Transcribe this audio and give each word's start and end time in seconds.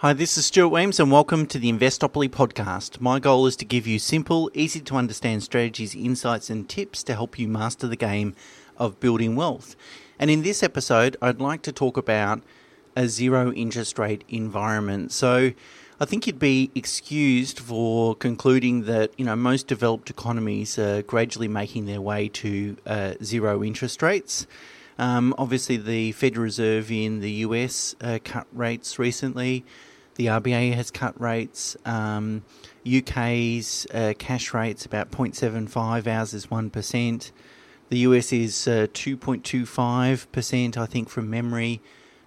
Hi, 0.00 0.12
this 0.12 0.36
is 0.36 0.44
Stuart 0.44 0.68
Wemyss, 0.68 1.00
and 1.00 1.10
welcome 1.10 1.46
to 1.46 1.58
the 1.58 1.72
Investopoly 1.72 2.28
podcast. 2.28 3.00
My 3.00 3.18
goal 3.18 3.46
is 3.46 3.56
to 3.56 3.64
give 3.64 3.86
you 3.86 3.98
simple, 3.98 4.50
easy 4.52 4.78
to 4.80 4.96
understand 4.96 5.42
strategies, 5.42 5.94
insights, 5.94 6.50
and 6.50 6.68
tips 6.68 7.02
to 7.04 7.14
help 7.14 7.38
you 7.38 7.48
master 7.48 7.86
the 7.86 7.96
game 7.96 8.36
of 8.76 9.00
building 9.00 9.36
wealth. 9.36 9.74
And 10.18 10.30
in 10.30 10.42
this 10.42 10.62
episode, 10.62 11.16
I'd 11.22 11.40
like 11.40 11.62
to 11.62 11.72
talk 11.72 11.96
about 11.96 12.42
a 12.94 13.08
zero 13.08 13.54
interest 13.54 13.98
rate 13.98 14.22
environment. 14.28 15.12
So, 15.12 15.52
I 15.98 16.04
think 16.04 16.26
you'd 16.26 16.38
be 16.38 16.70
excused 16.74 17.58
for 17.58 18.14
concluding 18.16 18.82
that 18.82 19.12
you 19.16 19.24
know 19.24 19.34
most 19.34 19.66
developed 19.66 20.10
economies 20.10 20.78
are 20.78 21.00
gradually 21.00 21.48
making 21.48 21.86
their 21.86 22.02
way 22.02 22.28
to 22.28 22.76
uh, 22.84 23.14
zero 23.22 23.64
interest 23.64 24.02
rates. 24.02 24.46
Um, 24.98 25.34
obviously, 25.36 25.76
the 25.76 26.12
Federal 26.12 26.44
Reserve 26.44 26.90
in 26.90 27.20
the 27.20 27.30
US 27.30 27.94
uh, 28.00 28.18
cut 28.24 28.46
rates 28.52 28.98
recently. 28.98 29.64
The 30.14 30.26
RBA 30.26 30.74
has 30.74 30.90
cut 30.90 31.20
rates. 31.20 31.76
Um, 31.84 32.42
UK's 32.86 33.86
uh, 33.92 34.14
cash 34.18 34.54
rate's 34.54 34.86
about 34.86 35.10
0.75, 35.10 36.06
ours 36.06 36.32
is 36.32 36.46
1%. 36.46 37.32
The 37.88 37.98
US 37.98 38.32
is 38.32 38.66
uh, 38.66 38.86
2.25%, 38.92 40.76
I 40.76 40.86
think, 40.86 41.08
from 41.08 41.28
memory. 41.28 41.82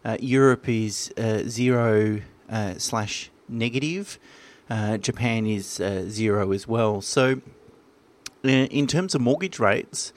Uh, 0.05 0.17
Europe 0.19 0.69
is 0.69 1.11
uh, 1.17 1.39
0 1.47 2.21
uh, 2.49 2.73
slash 2.77 3.31
negative. 3.47 4.19
Japan 4.99 5.47
is 5.47 5.81
0 6.09 6.51
as 6.51 6.67
well. 6.67 7.01
So, 7.01 7.41
in 8.43 8.85
terms 8.85 9.15
of 9.15 9.21
mortgage 9.21 9.57
rates, 9.57 10.13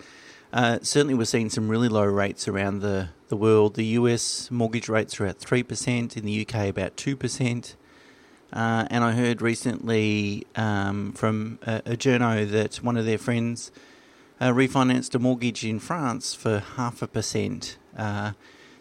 uh, 0.52 0.78
certainly, 0.82 1.14
we're 1.14 1.24
seeing 1.24 1.48
some 1.48 1.68
really 1.68 1.88
low 1.88 2.04
rates 2.04 2.46
around 2.46 2.80
the, 2.80 3.08
the 3.28 3.36
world. 3.36 3.74
The 3.74 3.86
US 3.86 4.50
mortgage 4.50 4.88
rates 4.88 5.18
are 5.20 5.26
at 5.26 5.38
3%, 5.38 6.16
in 6.16 6.24
the 6.24 6.46
UK, 6.46 6.68
about 6.68 6.96
2%. 6.96 7.74
Uh, 8.52 8.86
and 8.90 9.02
I 9.02 9.12
heard 9.12 9.40
recently 9.40 10.46
um, 10.56 11.12
from 11.12 11.58
a, 11.62 11.76
a, 11.86 11.96
journo 11.96 12.48
that 12.50 12.76
one 12.76 12.98
of 12.98 13.06
their 13.06 13.16
friends 13.16 13.72
uh, 14.40 14.48
refinanced 14.48 15.14
a 15.14 15.18
mortgage 15.18 15.64
in 15.64 15.78
France 15.78 16.34
for 16.34 16.58
half 16.58 17.00
a 17.00 17.06
percent. 17.06 17.78
Uh, 17.96 18.32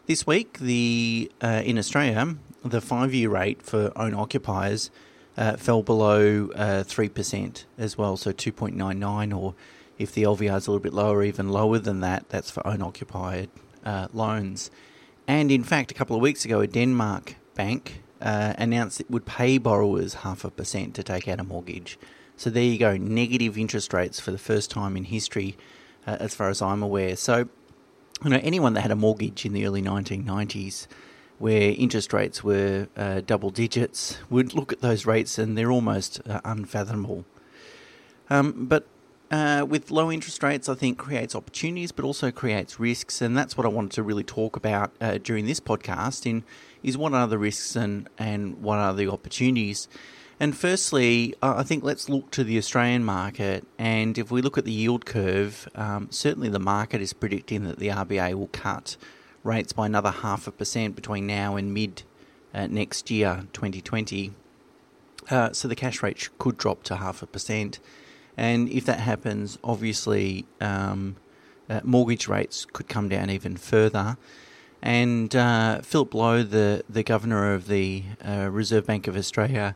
this 0.07 0.27
week, 0.27 0.59
the 0.59 1.31
uh, 1.41 1.61
in 1.63 1.77
Australia, 1.77 2.35
the 2.65 2.81
five-year 2.81 3.29
rate 3.29 3.61
for 3.61 3.93
own 3.95 4.13
occupiers 4.13 4.91
uh, 5.37 5.55
fell 5.55 5.83
below 5.83 6.83
three 6.83 7.07
percent 7.07 7.65
as 7.77 7.97
well, 7.97 8.17
so 8.17 8.33
two 8.33 8.51
point 8.51 8.75
nine 8.75 8.99
nine 8.99 9.31
or 9.31 9.55
if 10.01 10.13
the 10.13 10.23
LVR 10.23 10.57
is 10.57 10.67
a 10.67 10.71
little 10.71 10.79
bit 10.79 10.93
lower, 10.93 11.23
even 11.23 11.49
lower 11.49 11.77
than 11.77 11.99
that, 11.99 12.27
that's 12.29 12.49
for 12.49 12.65
own 12.65 12.81
occupied 12.81 13.49
uh, 13.85 14.07
loans. 14.13 14.71
And 15.27 15.51
in 15.51 15.63
fact, 15.63 15.91
a 15.91 15.93
couple 15.93 16.15
of 16.15 16.21
weeks 16.21 16.43
ago, 16.43 16.59
a 16.61 16.67
Denmark 16.67 17.35
bank 17.55 18.01
uh, 18.19 18.53
announced 18.57 18.99
it 18.99 19.09
would 19.09 19.25
pay 19.25 19.57
borrowers 19.57 20.15
half 20.15 20.43
a 20.43 20.49
percent 20.49 20.95
to 20.95 21.03
take 21.03 21.27
out 21.27 21.39
a 21.39 21.43
mortgage. 21.43 21.99
So 22.35 22.49
there 22.49 22.63
you 22.63 22.79
go, 22.79 22.97
negative 22.97 23.57
interest 23.57 23.93
rates 23.93 24.19
for 24.19 24.31
the 24.31 24.39
first 24.39 24.71
time 24.71 24.97
in 24.97 25.03
history, 25.03 25.55
uh, 26.07 26.17
as 26.19 26.33
far 26.33 26.49
as 26.49 26.61
I'm 26.61 26.81
aware. 26.81 27.15
So, 27.15 27.47
you 28.23 28.29
know, 28.31 28.39
anyone 28.41 28.73
that 28.73 28.81
had 28.81 28.91
a 28.91 28.95
mortgage 28.95 29.45
in 29.45 29.53
the 29.53 29.65
early 29.65 29.81
1990s 29.81 30.87
where 31.37 31.73
interest 31.77 32.13
rates 32.13 32.43
were 32.43 32.87
uh, 32.97 33.21
double 33.25 33.49
digits 33.49 34.17
would 34.29 34.53
look 34.53 34.71
at 34.71 34.81
those 34.81 35.05
rates 35.05 35.37
and 35.37 35.57
they're 35.57 35.71
almost 35.71 36.21
uh, 36.27 36.39
unfathomable. 36.45 37.25
Um, 38.29 38.65
but 38.65 38.87
uh, 39.31 39.65
with 39.67 39.89
low 39.89 40.11
interest 40.11 40.43
rates, 40.43 40.67
I 40.67 40.75
think 40.75 40.97
creates 40.97 41.33
opportunities, 41.35 41.91
but 41.93 42.03
also 42.03 42.31
creates 42.31 42.79
risks, 42.79 43.21
and 43.21 43.37
that's 43.37 43.55
what 43.55 43.65
I 43.65 43.69
wanted 43.69 43.91
to 43.93 44.03
really 44.03 44.25
talk 44.25 44.57
about 44.57 44.91
uh, 44.99 45.17
during 45.17 45.45
this 45.45 45.61
podcast. 45.61 46.25
In 46.25 46.43
is 46.83 46.97
what 46.97 47.13
are 47.13 47.27
the 47.27 47.37
risks 47.37 47.75
and 47.75 48.09
and 48.17 48.61
what 48.61 48.77
are 48.77 48.93
the 48.93 49.07
opportunities. 49.09 49.87
And 50.39 50.57
firstly, 50.57 51.35
I 51.43 51.61
think 51.61 51.83
let's 51.83 52.09
look 52.09 52.31
to 52.31 52.43
the 52.43 52.57
Australian 52.57 53.03
market, 53.03 53.65
and 53.77 54.17
if 54.17 54.31
we 54.31 54.41
look 54.41 54.57
at 54.57 54.65
the 54.65 54.71
yield 54.71 55.05
curve, 55.05 55.69
um, 55.75 56.07
certainly 56.09 56.49
the 56.49 56.59
market 56.59 56.99
is 56.99 57.13
predicting 57.13 57.63
that 57.65 57.77
the 57.77 57.89
RBA 57.89 58.33
will 58.33 58.47
cut 58.47 58.97
rates 59.43 59.71
by 59.71 59.85
another 59.85 60.09
half 60.09 60.47
a 60.47 60.51
percent 60.51 60.95
between 60.95 61.27
now 61.27 61.55
and 61.55 61.73
mid 61.73 62.03
uh, 62.53 62.67
next 62.67 63.11
year, 63.11 63.45
2020. 63.53 64.33
Uh, 65.29 65.53
so 65.53 65.67
the 65.67 65.75
cash 65.75 66.01
rate 66.01 66.29
could 66.39 66.57
drop 66.57 66.83
to 66.83 66.95
half 66.95 67.21
a 67.21 67.27
percent. 67.27 67.79
And 68.37 68.69
if 68.69 68.85
that 68.85 68.99
happens, 68.99 69.57
obviously 69.63 70.45
um, 70.59 71.15
uh, 71.69 71.81
mortgage 71.83 72.27
rates 72.27 72.65
could 72.65 72.87
come 72.87 73.09
down 73.09 73.29
even 73.29 73.57
further. 73.57 74.17
And 74.81 75.35
uh, 75.35 75.81
Philip 75.81 76.13
Lowe, 76.13 76.43
the, 76.43 76.83
the 76.89 77.03
governor 77.03 77.53
of 77.53 77.67
the 77.67 78.03
uh, 78.27 78.49
Reserve 78.49 78.87
Bank 78.87 79.07
of 79.07 79.15
Australia, 79.15 79.75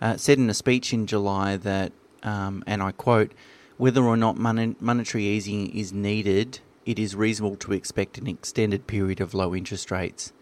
uh, 0.00 0.16
said 0.16 0.38
in 0.38 0.50
a 0.50 0.54
speech 0.54 0.92
in 0.92 1.06
July 1.06 1.56
that, 1.56 1.92
um, 2.22 2.62
and 2.66 2.82
I 2.82 2.92
quote, 2.92 3.32
whether 3.78 4.02
or 4.02 4.16
not 4.16 4.36
mon- 4.36 4.76
monetary 4.78 5.24
easing 5.24 5.74
is 5.74 5.92
needed, 5.92 6.60
it 6.84 6.98
is 6.98 7.16
reasonable 7.16 7.56
to 7.56 7.72
expect 7.72 8.18
an 8.18 8.26
extended 8.26 8.86
period 8.86 9.20
of 9.20 9.32
low 9.32 9.54
interest 9.54 9.90
rates, 9.90 10.32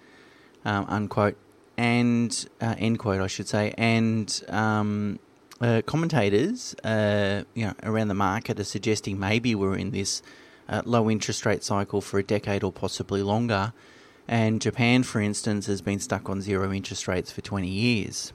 um, 0.64 0.86
unquote. 0.88 1.36
And, 1.76 2.46
uh, 2.60 2.74
end 2.78 2.98
quote, 2.98 3.22
I 3.22 3.26
should 3.26 3.48
say. 3.48 3.72
And 3.78 4.42
um, 4.48 5.18
uh, 5.60 5.82
commentators, 5.84 6.74
uh, 6.84 7.44
you 7.54 7.66
know, 7.66 7.74
around 7.82 8.08
the 8.08 8.14
market 8.14 8.58
are 8.58 8.64
suggesting 8.64 9.18
maybe 9.18 9.54
we're 9.54 9.76
in 9.76 9.90
this 9.90 10.22
uh, 10.68 10.82
low 10.84 11.10
interest 11.10 11.44
rate 11.44 11.62
cycle 11.62 12.00
for 12.00 12.18
a 12.18 12.22
decade 12.22 12.62
or 12.62 12.72
possibly 12.72 13.22
longer. 13.22 13.72
And 14.26 14.60
Japan, 14.60 15.02
for 15.02 15.20
instance, 15.20 15.66
has 15.66 15.82
been 15.82 15.98
stuck 15.98 16.30
on 16.30 16.40
zero 16.40 16.72
interest 16.72 17.08
rates 17.08 17.32
for 17.32 17.40
20 17.40 17.68
years. 17.68 18.32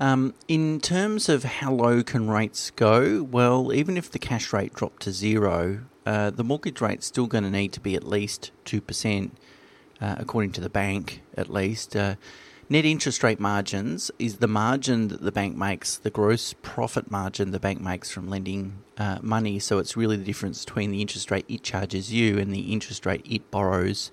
Um, 0.00 0.34
in 0.48 0.80
terms 0.80 1.28
of 1.28 1.44
how 1.44 1.72
low 1.72 2.02
can 2.02 2.28
rates 2.28 2.70
go, 2.70 3.22
well, 3.22 3.72
even 3.72 3.96
if 3.96 4.10
the 4.10 4.18
cash 4.18 4.52
rate 4.52 4.74
dropped 4.74 5.02
to 5.02 5.12
zero, 5.12 5.84
uh, 6.04 6.30
the 6.30 6.42
mortgage 6.42 6.80
rate's 6.80 7.06
still 7.06 7.26
going 7.26 7.44
to 7.44 7.50
need 7.50 7.72
to 7.74 7.80
be 7.80 7.94
at 7.94 8.02
least 8.02 8.50
2%, 8.64 9.30
uh, 10.00 10.16
according 10.18 10.52
to 10.52 10.60
the 10.60 10.70
bank, 10.70 11.22
at 11.36 11.48
least. 11.48 11.94
Net 12.70 12.86
interest 12.86 13.22
rate 13.22 13.40
margins 13.40 14.10
is 14.18 14.38
the 14.38 14.48
margin 14.48 15.08
that 15.08 15.20
the 15.20 15.30
bank 15.30 15.54
makes, 15.54 15.98
the 15.98 16.10
gross 16.10 16.54
profit 16.62 17.10
margin 17.10 17.50
the 17.50 17.60
bank 17.60 17.78
makes 17.78 18.10
from 18.10 18.26
lending 18.28 18.78
uh, 18.96 19.18
money. 19.20 19.58
So 19.58 19.78
it's 19.78 19.98
really 19.98 20.16
the 20.16 20.24
difference 20.24 20.64
between 20.64 20.90
the 20.90 21.02
interest 21.02 21.30
rate 21.30 21.44
it 21.46 21.62
charges 21.62 22.10
you 22.10 22.38
and 22.38 22.54
the 22.54 22.72
interest 22.72 23.04
rate 23.04 23.20
it 23.28 23.50
borrows 23.50 24.10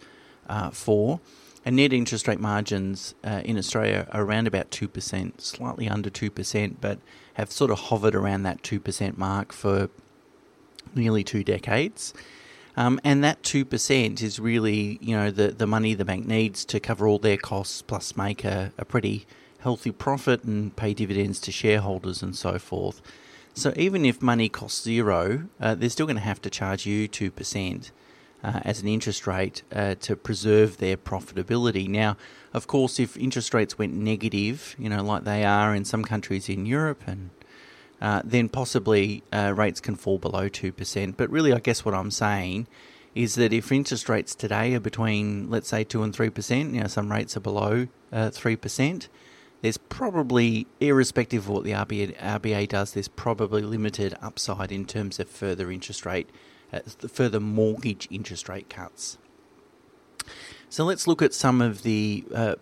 uh, 0.49 0.69
for. 0.69 1.21
And 1.63 1.77
net 1.77 1.93
interest 1.93 2.27
rate 2.27 2.41
margins 2.41 3.15
uh, 3.23 3.41
in 3.45 3.57
Australia 3.57 4.07
are 4.11 4.23
around 4.23 4.47
about 4.47 4.69
2%, 4.69 5.39
slightly 5.39 5.87
under 5.87 6.09
2%, 6.09 6.75
but 6.81 6.99
have 7.35 7.51
sort 7.51 7.71
of 7.71 7.79
hovered 7.79 8.15
around 8.15 8.43
that 8.43 8.63
2% 8.63 9.17
mark 9.17 9.53
for 9.53 9.89
nearly 10.93 11.23
two 11.23 11.43
decades. 11.43 12.13
Um, 12.77 12.99
and 13.03 13.23
that 13.23 13.43
2% 13.43 14.21
is 14.21 14.39
really, 14.39 14.97
you 15.01 15.15
know, 15.15 15.29
the, 15.29 15.49
the 15.49 15.67
money 15.67 15.93
the 15.93 16.05
bank 16.05 16.25
needs 16.25 16.63
to 16.65 16.79
cover 16.79 17.07
all 17.07 17.19
their 17.19 17.37
costs 17.37 17.81
plus 17.81 18.15
make 18.15 18.45
a, 18.45 18.71
a 18.77 18.85
pretty 18.85 19.25
healthy 19.59 19.91
profit 19.91 20.43
and 20.43 20.75
pay 20.75 20.93
dividends 20.93 21.39
to 21.41 21.51
shareholders 21.51 22.21
and 22.21 22.35
so 22.35 22.57
forth. 22.57 23.01
So 23.53 23.73
even 23.75 24.05
if 24.05 24.21
money 24.21 24.47
costs 24.47 24.83
zero, 24.83 25.49
uh, 25.59 25.75
they're 25.75 25.89
still 25.89 26.05
going 26.05 26.15
to 26.15 26.21
have 26.21 26.41
to 26.43 26.49
charge 26.49 26.85
you 26.85 27.09
2% 27.09 27.91
uh, 28.43 28.59
as 28.63 28.81
an 28.81 28.87
interest 28.87 29.27
rate 29.27 29.63
uh, 29.71 29.95
to 29.95 30.15
preserve 30.15 30.77
their 30.77 30.97
profitability. 30.97 31.87
Now, 31.87 32.17
of 32.53 32.67
course, 32.67 32.99
if 32.99 33.17
interest 33.17 33.53
rates 33.53 33.77
went 33.77 33.93
negative, 33.93 34.75
you 34.79 34.89
know, 34.89 35.03
like 35.03 35.25
they 35.25 35.43
are 35.43 35.75
in 35.75 35.85
some 35.85 36.03
countries 36.03 36.49
in 36.49 36.65
Europe 36.65 37.03
and 37.05 37.29
uh, 38.01 38.21
then 38.25 38.49
possibly 38.49 39.23
uh, 39.31 39.53
rates 39.55 39.79
can 39.79 39.95
fall 39.95 40.17
below 40.17 40.49
2%. 40.49 41.15
But 41.15 41.29
really, 41.29 41.53
I 41.53 41.59
guess 41.59 41.85
what 41.85 41.93
I'm 41.93 42.11
saying 42.11 42.67
is 43.13 43.35
that 43.35 43.53
if 43.53 43.71
interest 43.71 44.09
rates 44.09 44.33
today 44.33 44.73
are 44.73 44.79
between, 44.79 45.49
let's 45.49 45.67
say, 45.67 45.83
2 45.83 46.01
and 46.01 46.13
3%, 46.13 46.73
you 46.73 46.81
know, 46.81 46.87
some 46.87 47.11
rates 47.11 47.37
are 47.37 47.41
below 47.41 47.87
uh, 48.11 48.29
3%, 48.29 49.07
there's 49.61 49.77
probably, 49.77 50.65
irrespective 50.79 51.43
of 51.43 51.49
what 51.49 51.63
the 51.63 51.71
RBA, 51.71 52.17
RBA 52.17 52.69
does, 52.69 52.93
there's 52.93 53.07
probably 53.07 53.61
limited 53.61 54.15
upside 54.21 54.71
in 54.71 54.85
terms 54.85 55.19
of 55.19 55.29
further 55.29 55.69
interest 55.69 56.05
rate, 56.05 56.29
uh, 56.73 56.79
further 57.07 57.39
mortgage 57.39 58.07
interest 58.09 58.49
rate 58.49 58.69
cuts. 58.69 59.19
So 60.69 60.85
let's 60.85 61.05
look 61.05 61.21
at 61.21 61.33
some 61.33 61.61
of 61.61 61.83
the 61.83 62.23
uh, 62.33 62.55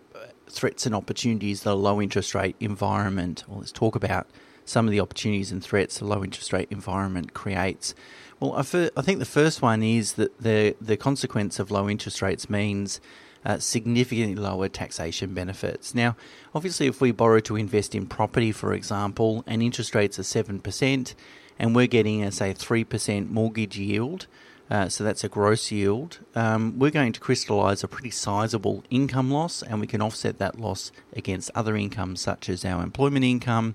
threats 0.48 0.84
and 0.84 0.94
opportunities 0.94 1.62
that 1.62 1.70
a 1.70 1.74
low 1.74 2.02
interest 2.02 2.34
rate 2.34 2.56
environment, 2.60 3.44
well, 3.48 3.60
let's 3.60 3.72
talk 3.72 3.94
about 3.94 4.26
some 4.70 4.86
of 4.86 4.92
the 4.92 5.00
opportunities 5.00 5.50
and 5.52 5.62
threats 5.62 6.00
a 6.00 6.04
low 6.04 6.22
interest 6.22 6.52
rate 6.52 6.68
environment 6.70 7.34
creates. 7.34 7.94
Well, 8.38 8.54
I, 8.54 8.62
think 8.62 9.18
the 9.18 9.24
first 9.24 9.60
one 9.60 9.82
is 9.82 10.14
that 10.14 10.40
the 10.40 10.76
the 10.80 10.96
consequence 10.96 11.58
of 11.58 11.70
low 11.70 11.88
interest 11.90 12.22
rates 12.22 12.48
means 12.48 13.00
uh, 13.44 13.58
significantly 13.58 14.34
lower 14.34 14.68
taxation 14.68 15.34
benefits. 15.34 15.94
Now, 15.94 16.16
obviously, 16.54 16.86
if 16.86 17.00
we 17.00 17.10
borrow 17.10 17.40
to 17.40 17.56
invest 17.56 17.94
in 17.94 18.06
property, 18.06 18.52
for 18.52 18.72
example, 18.72 19.44
and 19.46 19.62
interest 19.62 19.94
rates 19.94 20.18
are 20.18 20.22
seven 20.22 20.60
percent, 20.60 21.14
and 21.58 21.74
we're 21.74 21.86
getting 21.86 22.22
a 22.22 22.30
say 22.32 22.52
three 22.52 22.84
percent 22.84 23.30
mortgage 23.30 23.76
yield. 23.76 24.26
uh, 24.70 24.88
so 24.88 25.02
that's 25.02 25.24
a 25.24 25.28
gross 25.28 25.72
yield, 25.72 26.20
um, 26.36 26.78
we're 26.78 26.92
going 26.92 27.12
to 27.12 27.20
crystallise 27.20 27.82
a 27.82 27.88
pretty 27.88 28.10
sizable 28.10 28.84
income 28.88 29.30
loss, 29.30 29.62
and 29.62 29.80
we 29.80 29.86
can 29.86 30.00
offset 30.00 30.38
that 30.38 30.60
loss 30.60 30.92
against 31.14 31.50
other 31.56 31.76
incomes 31.76 32.20
such 32.20 32.48
as 32.48 32.64
our 32.64 32.82
employment 32.82 33.24
income, 33.24 33.74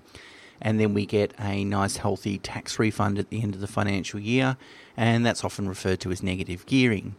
and 0.60 0.80
then 0.80 0.94
we 0.94 1.06
get 1.06 1.32
a 1.38 1.64
nice 1.64 1.98
healthy 1.98 2.38
tax 2.38 2.78
refund 2.78 3.18
at 3.18 3.30
the 3.30 3.42
end 3.42 3.54
of 3.54 3.60
the 3.60 3.66
financial 3.66 4.20
year, 4.20 4.56
and 4.96 5.24
that's 5.24 5.44
often 5.44 5.68
referred 5.68 6.00
to 6.00 6.10
as 6.10 6.22
negative 6.22 6.66
gearing. 6.66 7.16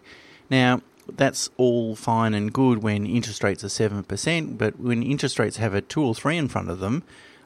Now, 0.50 0.82
that's 1.16 1.50
all 1.58 1.96
fine 1.96 2.34
and 2.34 2.52
good 2.52 2.84
when 2.84 3.06
interest 3.06 3.44
rates 3.44 3.64
are 3.64 3.68
7%, 3.68 4.58
but 4.58 4.80
when 4.80 5.04
interest 5.04 5.40
rates 5.40 5.58
have 5.58 5.74
a 5.74 5.82
2 5.82 6.04
or 6.04 6.16
3 6.16 6.38
in 6.38 6.48
front 6.48 6.70
of 6.70 6.80
them, 6.80 7.04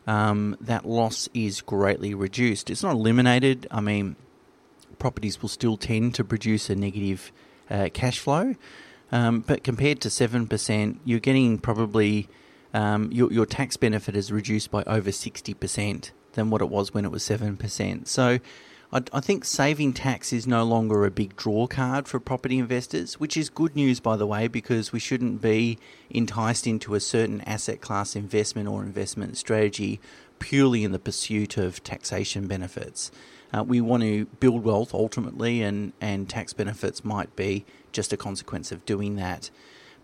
um, 0.08 0.58
that 0.60 0.86
loss 0.86 1.30
is 1.34 1.62
greatly 1.62 2.14
reduced. 2.14 2.70
It's 2.70 2.84
not 2.84 2.96
eliminated. 2.96 3.68
I 3.70 3.82
mean, 3.82 4.16
properties 4.98 5.42
will 5.42 5.50
still 5.50 5.78
tend 5.78 6.16
to 6.16 6.24
produce 6.24 6.70
a 6.70 6.76
negative 6.76 7.32
uh, 7.70 7.90
cash 7.94 8.20
flow. 8.20 8.56
Um, 9.12 9.42
but 9.42 9.64
compared 9.64 10.02
to 10.02 10.10
7%, 10.10 10.98
you're 11.04 11.20
getting 11.20 11.58
probably 11.60 12.30
um, 12.74 13.12
your, 13.12 13.32
your 13.32 13.46
tax 13.46 13.78
benefit 13.78 14.16
is 14.16 14.32
reduced 14.32 14.72
by 14.72 14.84
over 14.84 15.12
60% 15.12 16.12
than 16.34 16.50
what 16.50 16.62
it 16.62 16.70
was 16.70 16.94
when 16.94 17.06
it 17.06 17.12
was 17.12 17.24
7%. 17.24 18.08
So 18.08 18.40
I, 18.94 19.02
I 19.14 19.20
think 19.20 19.46
saving 19.46 19.94
tax 19.94 20.34
is 20.34 20.48
no 20.48 20.64
longer 20.64 21.06
a 21.06 21.12
big 21.12 21.36
draw 21.36 21.68
card 21.68 22.08
for 22.08 22.20
property 22.20 22.60
investors, 22.60 23.20
which 23.20 23.38
is 23.38 23.50
good 23.50 23.76
news, 23.76 24.00
by 24.00 24.16
the 24.16 24.28
way, 24.28 24.48
because 24.48 24.92
we 24.92 25.00
shouldn't 25.00 25.42
be 25.42 25.78
enticed 26.10 26.68
into 26.68 26.96
a 26.96 27.00
certain 27.00 27.42
asset 27.42 27.82
class 27.82 28.16
investment 28.16 28.68
or 28.68 28.84
investment 28.84 29.38
strategy 29.38 30.00
purely 30.40 30.84
in 30.84 30.92
the 30.92 31.00
pursuit 31.00 31.58
of 31.58 31.84
taxation 31.84 32.48
benefits. 32.48 33.12
Uh, 33.54 33.64
we 33.64 33.82
want 33.82 34.02
to 34.02 34.26
build 34.40 34.64
wealth 34.64 34.94
ultimately, 34.94 35.62
and, 35.62 35.94
and 36.00 36.30
tax 36.30 36.54
benefits 36.54 37.04
might 37.04 37.36
be 37.36 37.66
just 37.92 38.14
a 38.14 38.18
consequence 38.18 38.72
of 38.72 38.86
doing 38.86 39.18
that. 39.18 39.50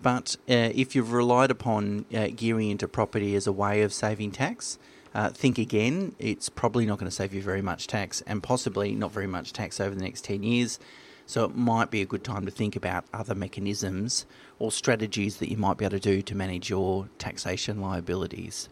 But 0.02 0.36
uh, 0.50 0.72
if 0.76 0.96
you've 0.96 1.12
relied 1.12 1.52
upon 1.52 2.06
uh, 2.14 2.28
gearing 2.36 2.70
into 2.70 2.88
property 2.88 3.36
as 3.36 3.48
a 3.48 3.52
way 3.52 3.82
of 3.82 3.92
saving 3.94 4.32
tax, 4.32 4.78
uh, 5.18 5.30
think 5.30 5.58
again. 5.58 6.14
It's 6.20 6.48
probably 6.48 6.86
not 6.86 7.00
going 7.00 7.10
to 7.10 7.16
save 7.16 7.34
you 7.34 7.42
very 7.42 7.62
much 7.62 7.88
tax, 7.88 8.22
and 8.28 8.44
possibly 8.44 8.94
not 8.94 9.12
very 9.12 9.26
much 9.26 9.52
tax 9.52 9.80
over 9.80 9.96
the 9.96 10.04
next 10.04 10.24
10 10.26 10.44
years. 10.44 10.80
So 11.26 11.44
it 11.44 11.56
might 11.56 11.92
be 11.92 12.02
a 12.02 12.06
good 12.06 12.24
time 12.24 12.46
to 12.46 12.52
think 12.52 12.76
about 12.76 13.04
other 13.14 13.36
mechanisms 13.36 14.26
or 14.60 14.72
strategies 14.72 15.38
that 15.38 15.50
you 15.50 15.58
might 15.58 15.78
be 15.78 15.86
able 15.86 15.98
to 15.98 16.00
do 16.00 16.22
to 16.22 16.36
manage 16.36 16.70
your 16.70 17.10
taxation 17.18 17.82
liabilities. 17.82 18.70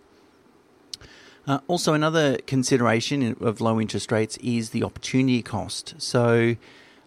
Uh, 1.47 1.59
also, 1.67 1.93
another 1.93 2.37
consideration 2.47 3.35
of 3.41 3.59
low 3.59 3.79
interest 3.79 4.11
rates 4.11 4.37
is 4.37 4.69
the 4.69 4.83
opportunity 4.83 5.41
cost. 5.41 5.95
So, 5.97 6.55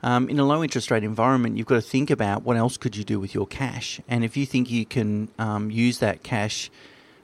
um, 0.02 0.28
in 0.28 0.38
a 0.38 0.44
low 0.44 0.62
interest 0.62 0.90
rate 0.90 1.04
environment, 1.04 1.56
you've 1.56 1.66
got 1.66 1.76
to 1.76 1.80
think 1.80 2.10
about 2.10 2.42
what 2.42 2.56
else 2.56 2.76
could 2.76 2.96
you 2.96 3.04
do 3.04 3.18
with 3.18 3.34
your 3.34 3.46
cash, 3.46 4.00
and 4.08 4.24
if 4.24 4.36
you 4.36 4.46
think 4.46 4.70
you 4.70 4.86
can 4.86 5.28
um, 5.38 5.70
use 5.70 5.98
that 5.98 6.22
cash 6.22 6.70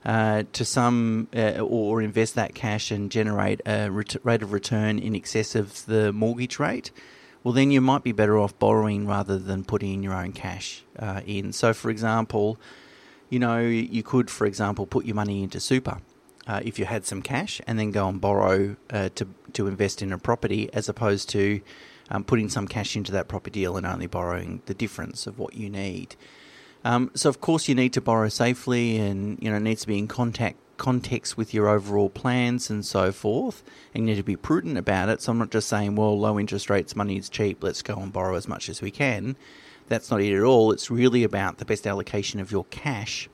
uh, 0.04 0.42
to 0.52 0.64
some 0.64 1.28
uh, 1.34 1.60
or 1.60 2.02
invest 2.02 2.34
that 2.34 2.54
cash 2.54 2.90
and 2.90 3.10
generate 3.10 3.60
a 3.66 3.90
ret- 3.90 4.16
rate 4.22 4.42
of 4.42 4.52
return 4.52 4.98
in 4.98 5.14
excess 5.14 5.54
of 5.54 5.86
the 5.86 6.12
mortgage 6.12 6.58
rate, 6.58 6.90
well, 7.42 7.54
then 7.54 7.70
you 7.70 7.80
might 7.80 8.02
be 8.02 8.12
better 8.12 8.38
off 8.38 8.58
borrowing 8.58 9.06
rather 9.06 9.38
than 9.38 9.64
putting 9.64 10.02
your 10.02 10.14
own 10.14 10.32
cash 10.32 10.82
uh, 10.98 11.20
in. 11.26 11.52
So, 11.52 11.72
for 11.72 11.90
example, 11.90 12.58
you 13.28 13.38
know, 13.38 13.60
you 13.60 14.02
could, 14.02 14.30
for 14.30 14.46
example, 14.46 14.86
put 14.86 15.04
your 15.04 15.14
money 15.14 15.42
into 15.42 15.60
super 15.60 15.98
uh, 16.46 16.60
if 16.64 16.78
you 16.78 16.84
had 16.84 17.06
some 17.06 17.22
cash 17.22 17.60
and 17.66 17.78
then 17.78 17.90
go 17.90 18.08
and 18.08 18.20
borrow 18.20 18.76
uh, 18.90 19.08
to 19.14 19.26
to 19.52 19.66
invest 19.66 20.02
in 20.02 20.12
a 20.12 20.18
property 20.18 20.68
as 20.72 20.88
opposed 20.88 21.28
to 21.30 21.60
um, 22.10 22.24
putting 22.24 22.48
some 22.48 22.68
cash 22.68 22.96
into 22.96 23.12
that 23.12 23.28
property 23.28 23.60
deal 23.60 23.76
and 23.76 23.86
only 23.86 24.06
borrowing 24.06 24.62
the 24.66 24.74
difference 24.74 25.26
of 25.26 25.38
what 25.38 25.54
you 25.54 25.70
need. 25.70 26.16
Um, 26.84 27.10
so 27.14 27.28
of 27.28 27.40
course 27.40 27.68
you 27.68 27.74
need 27.74 27.92
to 27.94 28.00
borrow 28.00 28.28
safely 28.28 28.98
and 28.98 29.38
you 29.40 29.50
know 29.50 29.56
it 29.56 29.60
needs 29.60 29.82
to 29.82 29.86
be 29.86 29.98
in 29.98 30.08
contact 30.08 30.58
context 30.76 31.36
with 31.36 31.54
your 31.54 31.68
overall 31.68 32.10
plans 32.10 32.68
and 32.68 32.84
so 32.84 33.12
forth 33.12 33.62
and 33.94 34.02
you 34.02 34.06
need 34.08 34.16
to 34.16 34.24
be 34.24 34.36
prudent 34.36 34.76
about 34.76 35.08
it. 35.08 35.22
So 35.22 35.32
i'm 35.32 35.38
not 35.38 35.50
just 35.50 35.68
saying 35.68 35.96
well 35.96 36.18
low 36.18 36.38
interest 36.38 36.68
rates 36.68 36.94
money 36.96 37.16
is 37.16 37.28
cheap 37.28 37.62
let's 37.62 37.80
go 37.80 37.96
and 37.96 38.12
borrow 38.12 38.34
as 38.34 38.48
much 38.48 38.68
as 38.68 38.82
we 38.82 38.90
can. 38.90 39.36
That's 39.88 40.10
not 40.10 40.20
it 40.20 40.34
at 40.34 40.42
all. 40.42 40.72
It's 40.72 40.90
really 40.90 41.24
about 41.24 41.58
the 41.58 41.64
best 41.64 41.86
allocation 41.86 42.40
of 42.40 42.50
your 42.50 42.64
cash. 42.64 43.28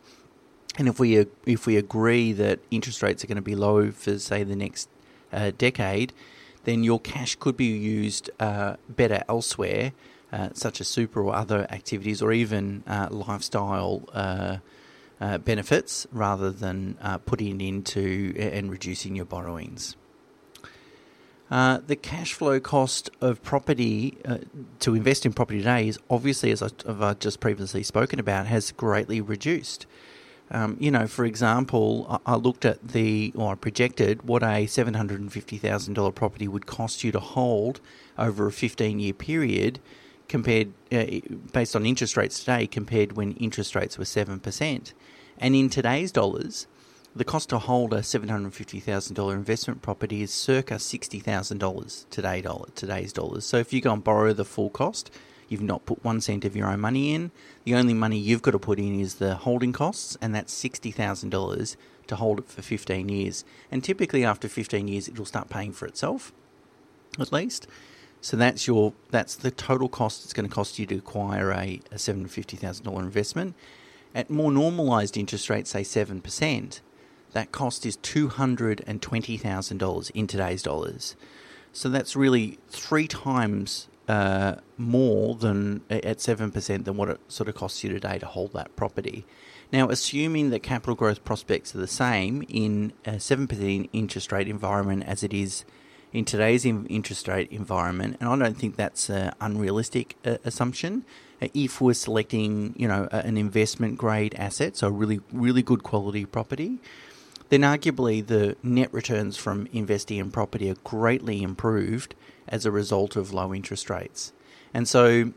And 0.79 0.89
if 0.89 0.99
we 1.01 1.27
if 1.47 1.67
we 1.67 1.77
agree 1.77 2.33
that 2.33 2.61
interest 2.71 3.03
rates 3.03 3.25
are 3.25 3.27
going 3.27 3.37
to 3.37 3.43
be 3.43 3.57
low 3.57 3.91
for 3.91 4.19
say 4.19 4.45
the 4.45 4.57
next 4.57 4.89
uh, 5.33 5.53
decade, 5.57 6.13
then 6.65 6.85
your 6.85 7.01
cash 7.01 7.37
could 7.37 7.57
be 7.57 7.67
used 7.67 8.31
uh, 8.39 8.77
better 8.89 9.23
elsewhere, 9.29 9.93
uh, 10.33 10.51
such 10.53 10.81
as 10.81 10.89
super 10.89 11.23
or 11.23 11.35
other 11.35 11.67
activities, 11.71 12.23
or 12.23 12.33
even 12.33 12.83
uh, 12.87 13.09
lifestyle 13.11 14.03
uh, 14.13 14.59
uh, 15.21 15.39
benefits, 15.39 16.07
rather 16.13 16.51
than 16.51 16.97
putting 17.27 17.61
into 17.61 18.35
and 18.39 18.71
reducing 18.71 19.17
your 19.17 19.27
borrowings. 19.27 19.97
Uh, 21.51 21.81
the 21.85 21.97
cash 21.97 22.33
flow 22.33 22.61
cost 22.61 23.11
of 23.21 23.43
property 23.43 24.17
uh, 24.25 24.39
to 24.79 24.95
invest 24.95 25.27
in 25.27 25.33
property 25.33 25.59
today 25.59 25.89
is 25.89 25.99
obviously, 26.09 26.53
as 26.53 26.63
I, 26.63 26.69
have 26.87 27.19
just 27.19 27.41
previously 27.41 27.83
spoken 27.83 28.21
about, 28.21 28.47
has 28.47 28.71
greatly 28.71 29.21
reduced. 29.21 29.87
Um, 30.51 30.77
you 30.81 30.91
know, 30.91 31.07
for 31.07 31.25
example, 31.25 32.21
I, 32.27 32.33
I 32.33 32.37
looked 32.37 32.65
at 32.65 32.89
the, 32.89 33.33
or 33.37 33.53
I 33.53 33.55
projected 33.55 34.23
what 34.23 34.43
a 34.43 34.67
$750,000 34.67 36.15
property 36.15 36.49
would 36.49 36.67
cost 36.67 37.05
you 37.05 37.13
to 37.13 37.21
hold 37.21 37.81
over 38.19 38.47
a 38.47 38.53
15 38.53 38.99
year 38.99 39.13
period 39.13 39.79
compared, 40.29 40.73
uh, 40.93 41.05
based 41.53 41.77
on 41.77 41.87
interest 41.87 42.17
rates 42.17 42.41
today, 42.41 42.67
compared 42.67 43.13
when 43.13 43.33
interest 43.33 43.75
rates 43.75 43.99
were 43.99 44.05
7%. 44.05 44.93
And 45.39 45.57
in 45.57 45.71
today's 45.71 46.13
dollars, 46.13 46.67
the 47.15 47.25
cost 47.25 47.49
to 47.49 47.59
hold 47.59 47.93
a 47.93 47.99
$750,000 47.99 49.33
investment 49.33 49.83
property 49.83 50.23
is 50.23 50.33
circa 50.33 50.75
$60,000 50.75 52.09
today 52.11 52.41
dollar, 52.41 52.69
today's 52.75 53.13
dollars. 53.13 53.45
So 53.45 53.57
if 53.57 53.73
you 53.73 53.81
go 53.81 53.93
and 53.93 54.05
borrow 54.05 54.33
the 54.33 54.45
full 54.45 54.71
cost, 54.71 55.11
You've 55.51 55.61
not 55.61 55.85
put 55.85 56.03
one 56.05 56.21
cent 56.21 56.45
of 56.45 56.55
your 56.55 56.69
own 56.69 56.79
money 56.81 57.13
in. 57.13 57.33
The 57.65 57.75
only 57.75 57.93
money 57.93 58.17
you've 58.17 58.41
got 58.41 58.53
to 58.53 58.59
put 58.59 58.79
in 58.79 58.99
is 58.99 59.17
the 59.17 59.35
holding 59.35 59.73
costs, 59.73 60.17
and 60.23 60.33
that's 60.33 60.55
$60,000 60.55 61.77
to 62.07 62.17
hold 62.17 62.39
it 62.39 62.49
for 62.49 62.63
15 62.63 63.09
years. 63.09 63.45
And 63.71 63.83
typically, 63.83 64.25
after 64.25 64.49
15 64.49 64.87
years, 64.87 65.09
it'll 65.09 65.25
start 65.25 65.51
paying 65.51 65.73
for 65.73 65.87
itself, 65.87 66.33
at 67.19 67.33
least. 67.33 67.67
So 68.21 68.37
that's 68.37 68.69
your 68.69 68.93
that's 69.11 69.35
the 69.35 69.51
total 69.51 69.89
cost 69.89 70.25
it's 70.25 70.33
going 70.33 70.49
to 70.49 70.55
cost 70.55 70.79
you 70.79 70.87
to 70.87 70.95
acquire 70.97 71.51
a, 71.51 71.81
a 71.91 71.97
$750,000 71.97 72.99
investment. 72.99 73.57
At 74.15 74.31
more 74.31 74.53
normalized 74.53 75.17
interest 75.17 75.51
rates, 75.51 75.71
say 75.71 75.83
7%, 75.83 76.81
that 77.33 77.51
cost 77.51 77.85
is 77.87 77.97
$220,000 77.99 80.11
in 80.15 80.27
today's 80.27 80.63
dollars. 80.63 81.17
So 81.73 81.89
that's 81.89 82.17
really 82.17 82.59
three 82.69 83.09
times 83.09 83.89
uh, 84.09 84.57
more 84.77 85.35
than 85.35 85.83
at 85.91 86.19
7% 86.19 86.85
than 86.85 86.97
what 86.97 87.11
it 87.11 87.21
sort 87.29 87.49
of 87.49 87.55
costs 87.55 87.85
you 87.85 87.91
today 87.91 88.19
to 88.19 88.27
hold 88.27 88.53
that 88.55 88.75
property. 88.77 89.25
Now, 89.73 89.89
assuming 89.89 90.51
that 90.51 90.63
capital 90.65 90.97
growth 90.97 91.25
prospects 91.25 91.75
are 91.75 91.79
the 91.79 91.87
same 91.87 92.43
in 92.49 92.93
a 93.05 93.13
7% 93.13 93.89
interest 93.93 94.33
rate 94.33 94.49
environment 94.49 95.05
as 95.07 95.23
it 95.23 95.33
is 95.33 95.65
in 96.13 96.25
today's 96.25 96.67
interest 96.67 97.29
rate 97.29 97.51
environment, 97.53 98.17
and 98.21 98.29
I 98.29 98.37
don't 98.37 98.57
think 98.57 98.77
that's 98.77 99.09
an 99.09 99.33
unrealistic 99.41 100.17
uh, 100.25 100.39
assumption. 100.45 101.05
Uh, 101.41 101.47
if 101.55 101.81
we're 101.81 101.95
selecting, 101.95 102.75
you 102.77 102.89
know, 102.89 103.09
an 103.13 103.37
investment 103.37 103.97
grade 103.97 104.35
asset, 104.35 104.77
so 104.77 104.89
a 104.89 104.91
really, 104.91 105.21
really 105.33 105.63
good 105.63 105.85
quality 105.85 106.25
property, 106.25 106.79
then 107.49 107.61
arguably 107.61 108.27
the 108.27 108.57
net 108.63 108.93
returns 108.93 109.37
from 109.37 109.69
investing 109.73 110.19
in 110.19 110.31
property 110.31 110.71
are 110.71 110.77
greatly 110.83 111.43
improved 111.43 112.15
as 112.51 112.67
a 112.67 112.71
result 112.71 113.17
of 113.17 113.33
low 113.33 113.55
interest 113.55 113.89
rates. 113.89 114.33
And 114.75 114.89
so, 114.89 115.33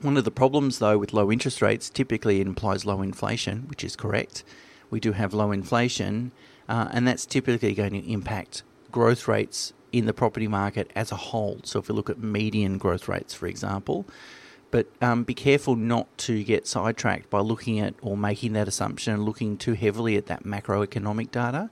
one 0.00 0.16
of 0.16 0.24
the 0.24 0.30
problems 0.30 0.78
though 0.78 0.98
with 0.98 1.12
low 1.12 1.30
interest 1.32 1.62
rates 1.62 1.88
typically 1.88 2.40
implies 2.40 2.84
low 2.84 3.02
inflation, 3.02 3.66
which 3.68 3.84
is 3.84 3.96
correct. 3.96 4.44
We 4.90 5.00
do 5.00 5.12
have 5.12 5.32
low 5.32 5.50
inflation, 5.50 6.32
uh, 6.68 6.88
and 6.92 7.08
that's 7.08 7.26
typically 7.26 7.74
going 7.74 7.92
to 7.92 8.10
impact 8.10 8.62
growth 8.92 9.26
rates 9.26 9.72
in 9.92 10.06
the 10.06 10.12
property 10.12 10.48
market 10.48 10.90
as 10.94 11.10
a 11.12 11.16
whole. 11.16 11.60
So, 11.64 11.78
if 11.78 11.88
we 11.88 11.94
look 11.94 12.10
at 12.10 12.18
median 12.18 12.78
growth 12.78 13.08
rates, 13.08 13.34
for 13.34 13.46
example, 13.46 14.06
but 14.70 14.88
um, 15.00 15.22
be 15.22 15.34
careful 15.34 15.76
not 15.76 16.18
to 16.18 16.42
get 16.42 16.66
sidetracked 16.66 17.30
by 17.30 17.38
looking 17.38 17.78
at 17.78 17.94
or 18.02 18.16
making 18.16 18.54
that 18.54 18.66
assumption 18.66 19.14
and 19.14 19.24
looking 19.24 19.56
too 19.56 19.74
heavily 19.74 20.16
at 20.16 20.26
that 20.26 20.42
macroeconomic 20.42 21.30
data 21.30 21.70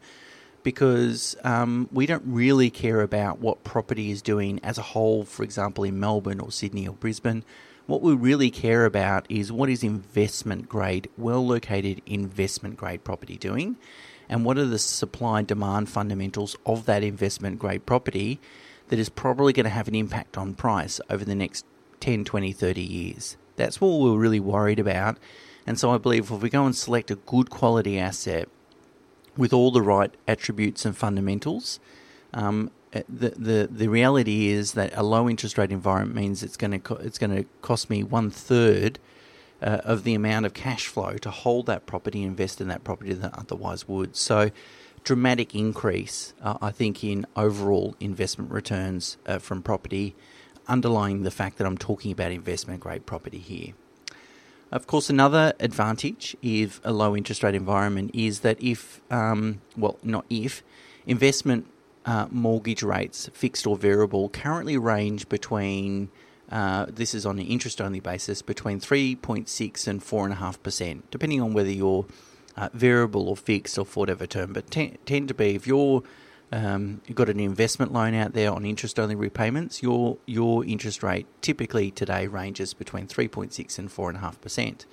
because 0.62 1.37
um, 1.45 1.88
we 1.92 2.07
don't 2.07 2.25
really 2.26 2.71
care 2.71 3.00
about 3.00 3.40
what 3.40 3.64
property 3.64 4.11
is 4.11 4.23
doing 4.23 4.61
as 4.62 4.78
a 4.78 4.83
whole, 4.83 5.25
for 5.25 5.42
example, 5.42 5.85
in 5.85 5.99
Melbourne 5.99 6.40
or 6.40 6.50
Sydney 6.50 6.87
or 6.87 6.95
Brisbane. 6.95 7.45
What 7.87 8.02
we 8.02 8.14
really 8.14 8.50
care 8.50 8.85
about 8.85 9.26
is 9.28 9.50
what 9.50 9.69
is 9.69 9.83
investment 9.83 10.69
grade, 10.69 11.09
well 11.19 11.45
located 11.45 12.00
investment 12.07 12.76
grade 12.76 13.04
property 13.04 13.37
doing, 13.37 13.76
and 14.28 14.45
what 14.45 14.57
are 14.57 14.66
the 14.66 14.78
supply 14.78 15.40
and 15.40 15.49
demand 15.49 15.88
fundamentals 15.88 16.57
of 16.64 16.87
that 16.87 17.02
investment 17.02 17.59
grade 17.59 17.85
property 17.85 18.40
that 18.88 18.99
is 18.99 19.09
probably 19.09 19.52
going 19.52 19.64
to 19.64 19.71
have 19.71 19.88
an 19.88 19.95
impact 19.95 20.38
on 20.38 20.54
price 20.54 21.00
over 21.11 21.25
the 21.25 21.35
next 21.35 21.64
10, 22.00 22.25
20, 22.25 22.52
30 22.52 22.83
years. 22.83 23.37
That's 23.57 23.81
what 23.81 24.00
we're 24.00 24.16
really 24.16 24.40
worried 24.40 24.78
about. 24.78 25.19
And 25.66 25.78
so 25.78 25.90
I 25.90 25.99
believe 25.99 26.31
if 26.31 26.42
we 26.42 26.50
go 26.50 26.66
and 26.66 26.75
select 26.75 27.11
a 27.11 27.16
good 27.16 27.50
quality 27.50 27.99
asset 27.99 28.49
with 29.37 29.53
all 29.53 29.71
the 29.71 29.83
right 29.83 30.15
attributes 30.29 30.85
and 30.85 30.97
fundamentals, 30.97 31.81
um, 32.35 32.71
uh, 32.95 33.03
the, 33.09 33.31
the 33.31 33.69
the 33.71 33.89
reality 33.89 34.49
is 34.49 34.73
that 34.73 34.93
a 34.95 35.03
low 35.03 35.29
interest 35.29 35.57
rate 35.57 35.73
environment 35.73 36.15
means 36.15 36.43
it's 36.43 36.57
going 36.57 36.73
to 36.73 36.79
co- 36.79 36.97
it's 36.97 37.19
going 37.19 37.35
to 37.35 37.45
cost 37.62 37.89
me 37.89 38.03
one 38.03 38.31
third 38.31 38.99
uh, 39.62 39.81
of 39.85 40.05
the 40.05 40.15
amount 40.15 40.45
of 40.45 40.55
cash 40.55 40.87
flow 40.87 41.17
to 41.19 41.31
hold 41.31 41.67
that 41.67 41.87
property, 41.87 42.23
invest 42.23 42.61
in 42.61 42.69
that 42.69 42.85
property 42.85 43.12
that 43.15 43.39
otherwise 43.39 43.89
would. 43.89 44.17
So, 44.17 44.51
dramatic 45.05 45.55
increase, 45.55 46.35
uh, 46.43 46.59
I 46.61 46.71
think, 46.71 47.03
in 47.05 47.27
overall 47.37 47.97
investment 48.01 48.51
returns 48.51 49.17
uh, 49.27 49.39
from 49.39 49.62
property, 49.62 50.15
underlying 50.67 51.23
the 51.23 51.31
fact 51.31 51.59
that 51.59 51.67
I'm 51.67 51.79
talking 51.79 52.12
about 52.12 52.33
investment 52.33 52.81
grade 52.81 53.07
property 53.07 53.39
here. 53.39 53.75
Of 54.73 54.87
course, 54.87 55.11
another 55.11 55.52
advantage 55.61 56.35
of 56.43 56.81
a 56.83 56.93
low 56.93 57.14
interest 57.14 57.43
rate 57.43 57.55
environment 57.55 58.11
is 58.14 58.41
that 58.41 58.61
if, 58.62 59.02
um, 59.11 59.61
well, 59.76 59.99
not 60.02 60.25
if, 60.31 60.62
investment 61.07 61.67
uh, 62.07 62.26
mortgage 62.31 62.83
rates, 62.83 63.29
fixed 63.35 63.67
or 63.67 63.76
variable, 63.76 64.31
currently 64.31 64.79
range 64.79 65.29
between 65.29 66.09
uh, 66.50 66.87
this 66.88 67.14
is 67.14 67.25
on 67.26 67.38
an 67.38 67.47
interest 67.47 67.81
only 67.81 68.00
basis 68.00 68.41
between 68.41 68.81
3.6 68.81 69.87
and 69.87 70.00
4.5%, 70.02 71.02
depending 71.11 71.41
on 71.41 71.52
whether 71.52 71.71
you're 71.71 72.07
uh, 72.57 72.69
variable 72.73 73.29
or 73.29 73.37
fixed 73.37 73.79
or 73.79 73.85
for 73.85 74.00
whatever 74.00 74.26
term. 74.26 74.55
But 74.55 74.71
t- 74.71 74.97
tend 75.05 75.29
to 75.29 75.35
be 75.35 75.55
if 75.55 75.67
you're 75.67 76.02
um, 76.52 77.00
you've 77.06 77.16
got 77.16 77.30
an 77.30 77.40
investment 77.40 77.92
loan 77.92 78.14
out 78.14 78.35
there 78.35 78.52
on 78.52 78.66
interest 78.66 79.00
only 79.00 79.14
repayments, 79.14 79.82
your 79.82 80.18
your 80.26 80.64
interest 80.64 81.02
rate 81.02 81.26
typically 81.40 81.90
today 81.90 82.26
ranges 82.26 82.75
between 82.75 83.06
3.6 83.06 83.78
and 83.78 83.88
4.5%. 83.88 84.85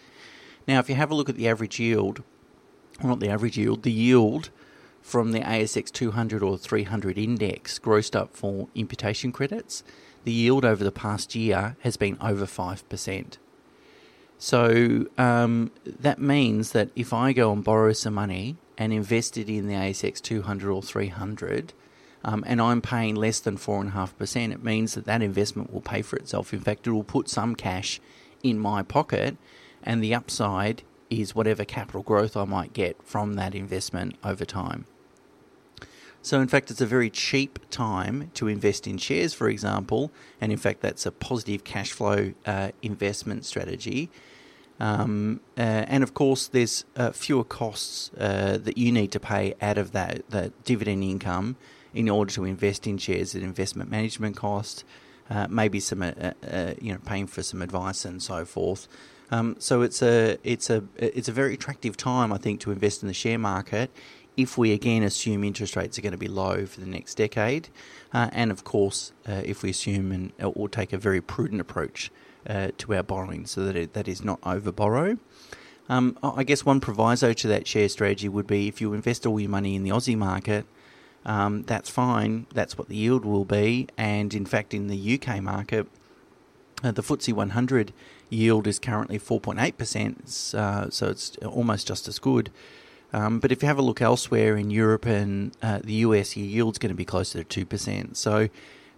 Now, 0.68 0.80
if 0.80 0.88
you 0.88 0.96
have 0.96 1.12
a 1.12 1.16
look 1.16 1.28
at 1.28 1.36
the 1.36 1.50
average 1.50 1.78
yield, 1.80 2.24
well, 3.00 3.10
not 3.10 3.20
the 3.20 3.30
average 3.30 3.58
yield, 3.58 3.84
the 3.84 3.92
yield 3.92 4.52
from 5.02 5.34
the 5.34 5.42
ASX 5.42 5.92
200 5.92 6.42
or 6.42 6.58
300 6.58 7.18
index 7.18 7.78
grossed 7.78 8.16
up 8.16 8.34
for 8.36 8.70
imputation 8.74 9.32
credits, 9.34 9.84
the 10.24 10.32
yield 10.32 10.64
over 10.64 10.84
the 10.84 10.92
past 10.92 11.36
year 11.36 11.76
has 11.82 11.98
been 11.98 12.18
over 12.22 12.46
5%. 12.46 13.38
So 14.38 15.08
um, 15.18 15.72
that 15.86 16.20
means 16.20 16.72
that 16.72 16.90
if 16.96 17.12
I 17.12 17.34
go 17.34 17.52
and 17.52 17.64
borrow 17.64 17.92
some 17.92 18.14
money 18.14 18.56
and 18.80 18.94
invested 18.94 19.50
in 19.50 19.68
the 19.68 19.74
ASX 19.76 20.22
200 20.22 20.72
or 20.72 20.82
300, 20.82 21.74
um, 22.24 22.44
and 22.48 22.62
I'm 22.62 22.82
paying 22.82 23.14
less 23.14 23.40
than 23.40 23.58
4.5%, 23.58 24.54
it 24.54 24.64
means 24.64 24.96
that 24.96 25.06
that 25.06 25.22
investment 25.22 25.72
will 25.72 25.82
pay 25.82 26.02
for 26.02 26.16
itself. 26.16 26.54
In 26.54 26.62
fact, 26.62 26.88
it 26.88 26.92
will 26.92 27.04
put 27.04 27.30
some 27.30 27.56
cash 27.56 28.00
in 28.42 28.58
my 28.58 28.82
pocket, 28.82 29.38
and 29.84 30.02
the 30.02 30.16
upside 30.16 30.84
is 31.10 31.36
whatever 31.36 31.66
capital 31.66 32.02
growth 32.02 32.38
I 32.38 32.46
might 32.46 32.74
get 32.74 33.02
from 33.04 33.34
that 33.34 33.54
investment 33.54 34.16
over 34.24 34.46
time. 34.46 34.86
So, 36.22 36.42
in 36.42 36.48
fact, 36.48 36.70
it's 36.70 36.82
a 36.82 36.86
very 36.86 37.10
cheap 37.10 37.60
time 37.70 38.32
to 38.34 38.48
invest 38.48 38.88
in 38.88 38.98
shares, 38.98 39.34
for 39.34 39.50
example, 39.50 40.12
and 40.40 40.52
in 40.52 40.58
fact, 40.58 40.82
that's 40.82 41.06
a 41.06 41.12
positive 41.12 41.64
cash 41.64 41.92
flow 41.92 42.34
uh, 42.46 42.72
investment 42.82 43.46
strategy. 43.46 44.10
Um, 44.80 45.42
uh, 45.58 45.62
and 45.62 46.04
of 46.04 46.14
course, 46.14 46.48
there's 46.48 46.86
uh, 46.96 47.12
fewer 47.12 47.44
costs 47.44 48.12
uh, 48.18 48.58
that 48.64 48.78
you 48.78 48.92
need 48.92 49.12
to 49.12 49.20
pay 49.20 49.56
out 49.62 49.78
of 49.78 49.92
that, 49.92 50.30
that 50.30 50.64
dividend 50.64 51.04
income 51.04 51.58
in 51.94 52.08
order 52.08 52.32
to 52.34 52.46
invest 52.46 52.88
in 52.88 52.98
shares 52.98 53.36
at 53.36 53.42
investment 53.42 53.90
management 53.90 54.36
cost, 54.36 54.84
uh, 55.30 55.48
maybe 55.50 55.80
some 55.80 56.02
uh, 56.02 56.14
you 56.80 56.94
know 56.94 57.00
paying 57.06 57.28
for 57.28 57.44
some 57.44 57.62
advice 57.62 58.06
and 58.06 58.22
so 58.22 58.46
forth. 58.46 58.88
Um, 59.32 59.56
so 59.60 59.82
it's 59.82 60.02
a 60.02 60.38
it's 60.44 60.70
a 60.70 60.84
it's 60.98 61.28
a 61.28 61.32
very 61.32 61.54
attractive 61.56 61.98
time, 61.98 62.32
I 62.32 62.38
think, 62.38 62.62
to 62.62 62.72
invest 62.72 63.04
in 63.04 63.08
the 63.08 63.14
share 63.14 63.40
market 63.40 63.92
if 64.38 64.58
we 64.58 64.72
again 64.72 65.04
assume 65.04 65.44
interest 65.44 65.76
rates 65.76 66.00
are 66.00 66.02
going 66.02 66.14
to 66.14 66.18
be 66.18 66.28
low 66.28 66.66
for 66.66 66.80
the 66.80 66.86
next 66.86 67.16
decade, 67.16 67.68
uh, 68.14 68.30
and 68.32 68.52
of 68.52 68.64
course, 68.64 69.12
uh, 69.28 69.42
if 69.44 69.64
we 69.64 69.70
assume 69.70 70.12
and 70.12 70.32
uh, 70.42 70.48
or 70.48 70.70
take 70.70 70.94
a 70.94 70.98
very 70.98 71.22
prudent 71.22 71.60
approach 71.60 72.10
uh, 72.50 72.72
to 72.80 72.96
our 72.96 73.04
borrowing, 73.04 73.46
so 73.46 73.64
that 73.64 73.76
it, 73.76 73.94
that 73.94 74.08
is 74.08 74.24
not 74.24 74.40
over 74.44 74.72
borrow. 74.72 75.18
Um, 75.88 76.18
I 76.22 76.44
guess 76.44 76.66
one 76.66 76.80
proviso 76.80 77.34
to 77.34 77.48
that 77.48 77.68
share 77.68 77.90
strategy 77.90 78.30
would 78.30 78.48
be 78.48 78.68
if 78.68 78.82
you 78.82 78.94
invest 78.94 79.26
all 79.26 79.40
your 79.40 79.50
money 79.50 79.76
in 79.76 79.84
the 79.84 79.90
Aussie 79.90 80.18
market, 80.18 80.66
um, 81.26 81.64
that's 81.64 81.90
fine. 81.90 82.46
That's 82.54 82.78
what 82.78 82.90
the 82.90 82.96
yield 82.96 83.26
will 83.26 83.46
be, 83.46 83.88
and 83.98 84.34
in 84.34 84.46
fact, 84.46 84.74
in 84.74 84.88
the 84.88 85.20
UK 85.20 85.42
market, 85.42 85.88
uh, 86.84 86.92
the 86.92 87.02
FTSE 87.02 87.34
100 87.34 87.94
yield 88.30 88.68
is 88.68 88.80
currently 88.80 89.20
4.8%, 89.20 90.56
uh, 90.56 90.90
so 90.90 91.08
it's 91.08 91.38
almost 91.38 91.88
just 91.88 92.08
as 92.08 92.20
good. 92.20 92.52
Um, 93.12 93.40
but 93.40 93.52
if 93.52 93.64
you 93.64 93.68
have 93.68 93.80
a 93.80 93.84
look 93.84 94.02
elsewhere 94.02 94.56
in 94.56 94.70
Europe 94.70 95.06
and 95.06 95.52
uh, 95.64 95.80
the 95.84 95.94
US, 95.94 96.38
your 96.38 96.46
yield's 96.46 96.78
going 96.78 96.92
to 96.92 96.96
be 96.96 97.06
closer 97.06 97.44
to 97.44 97.66
2%. 97.66 98.16
So, 98.16 98.50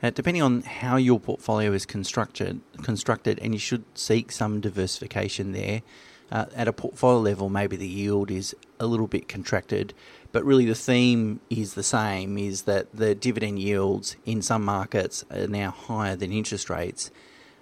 uh, 0.03 0.09
depending 0.09 0.41
on 0.41 0.61
how 0.61 0.95
your 0.95 1.19
portfolio 1.19 1.71
is 1.73 1.85
constructed, 1.85 2.61
constructed, 2.81 3.39
and 3.39 3.53
you 3.53 3.59
should 3.59 3.83
seek 3.93 4.31
some 4.31 4.59
diversification 4.59 5.51
there. 5.51 5.81
Uh, 6.31 6.45
at 6.55 6.67
a 6.67 6.71
portfolio 6.71 7.19
level, 7.19 7.49
maybe 7.49 7.75
the 7.75 7.87
yield 7.87 8.31
is 8.31 8.55
a 8.79 8.85
little 8.85 9.07
bit 9.07 9.27
contracted, 9.27 9.93
but 10.31 10.45
really 10.45 10.65
the 10.65 10.73
theme 10.75 11.41
is 11.49 11.73
the 11.73 11.83
same: 11.83 12.37
is 12.37 12.61
that 12.63 12.87
the 12.93 13.13
dividend 13.13 13.59
yields 13.59 14.15
in 14.25 14.41
some 14.41 14.63
markets 14.63 15.25
are 15.29 15.47
now 15.47 15.71
higher 15.71 16.15
than 16.15 16.31
interest 16.31 16.69
rates, 16.69 17.11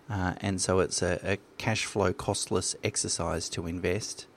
uh, 0.07 0.33
and 0.39 0.61
so 0.61 0.79
it's 0.79 1.01
a, 1.01 1.19
a 1.23 1.37
cash 1.57 1.85
flow 1.85 2.13
costless 2.13 2.75
exercise 2.83 3.49
to 3.49 3.65
invest. 3.65 4.27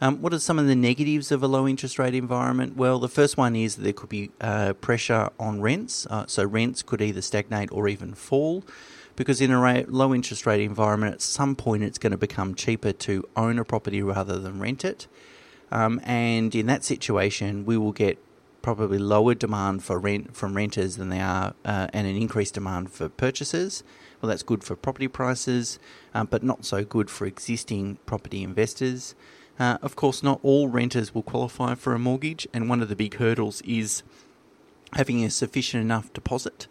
Um, 0.00 0.20
what 0.20 0.34
are 0.34 0.38
some 0.38 0.58
of 0.58 0.66
the 0.66 0.74
negatives 0.74 1.30
of 1.30 1.42
a 1.42 1.46
low 1.46 1.68
interest 1.68 1.98
rate 1.98 2.14
environment? 2.14 2.76
Well, 2.76 2.98
the 2.98 3.08
first 3.08 3.36
one 3.36 3.54
is 3.54 3.76
that 3.76 3.82
there 3.82 3.92
could 3.92 4.08
be 4.08 4.30
uh, 4.40 4.72
pressure 4.74 5.30
on 5.38 5.60
rents. 5.60 6.06
Uh, 6.10 6.26
so, 6.26 6.44
rents 6.44 6.82
could 6.82 7.00
either 7.00 7.22
stagnate 7.22 7.70
or 7.72 7.88
even 7.88 8.14
fall 8.14 8.64
because 9.16 9.40
in 9.40 9.50
a 9.50 9.84
low 9.88 10.14
interest 10.14 10.46
rate 10.46 10.60
environment, 10.60 11.14
at 11.14 11.22
some 11.22 11.54
point 11.54 11.82
it's 11.82 11.98
going 11.98 12.10
to 12.10 12.18
become 12.18 12.54
cheaper 12.54 12.92
to 12.92 13.24
own 13.36 13.58
a 13.58 13.64
property 13.64 14.02
rather 14.02 14.38
than 14.38 14.60
rent 14.60 14.84
it. 14.84 15.06
Um, 15.70 16.00
and 16.04 16.54
in 16.54 16.66
that 16.66 16.84
situation, 16.84 17.64
we 17.64 17.76
will 17.76 17.92
get 17.92 18.18
probably 18.62 18.98
lower 18.98 19.34
demand 19.34 19.84
for 19.84 19.98
rent 19.98 20.34
from 20.34 20.56
renters 20.56 20.96
than 20.96 21.10
they 21.10 21.20
are, 21.20 21.54
uh, 21.64 21.88
and 21.92 22.06
an 22.06 22.16
increased 22.16 22.54
demand 22.54 22.90
for 22.90 23.08
purchasers. 23.08 23.84
Well, 24.20 24.30
that's 24.30 24.42
good 24.42 24.64
for 24.64 24.74
property 24.74 25.08
prices, 25.08 25.78
um, 26.14 26.28
but 26.30 26.42
not 26.42 26.64
so 26.64 26.82
good 26.82 27.10
for 27.10 27.26
existing 27.26 27.98
property 28.06 28.42
investors. 28.42 29.14
Uh, 29.58 29.78
of 29.82 29.94
course, 29.94 30.22
not 30.22 30.40
all 30.42 30.68
renters 30.68 31.14
will 31.14 31.22
qualify 31.22 31.74
for 31.74 31.94
a 31.94 31.98
mortgage, 31.98 32.46
and 32.52 32.68
one 32.68 32.82
of 32.82 32.88
the 32.88 32.96
big 32.96 33.14
hurdles 33.14 33.60
is 33.62 34.02
having 34.94 35.24
a 35.24 35.30
sufficient 35.30 35.82
enough 35.82 36.12
deposit. 36.12 36.66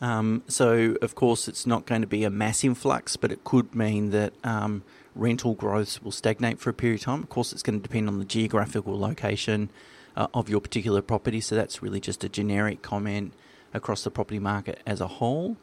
Um, 0.00 0.42
so, 0.48 0.96
of 1.00 1.14
course, 1.14 1.46
it's 1.46 1.66
not 1.66 1.86
going 1.86 2.00
to 2.00 2.06
be 2.06 2.24
a 2.24 2.30
mass 2.30 2.64
influx, 2.64 3.16
but 3.16 3.30
it 3.30 3.44
could 3.44 3.74
mean 3.74 4.10
that 4.10 4.32
um, 4.42 4.82
rental 5.14 5.54
growth 5.54 6.02
will 6.02 6.10
stagnate 6.10 6.58
for 6.58 6.70
a 6.70 6.74
period 6.74 7.00
of 7.00 7.04
time. 7.04 7.22
Of 7.22 7.28
course, 7.28 7.52
it's 7.52 7.62
going 7.62 7.80
to 7.80 7.82
depend 7.82 8.08
on 8.08 8.18
the 8.18 8.24
geographical 8.24 8.98
location 8.98 9.70
uh, 10.16 10.26
of 10.34 10.48
your 10.48 10.60
particular 10.60 11.02
property, 11.02 11.40
so 11.40 11.54
that's 11.54 11.82
really 11.82 12.00
just 12.00 12.24
a 12.24 12.28
generic 12.28 12.82
comment 12.82 13.32
across 13.74 14.04
the 14.04 14.10
property 14.10 14.38
market 14.38 14.80
as 14.86 15.00
a 15.00 15.06
whole. 15.06 15.56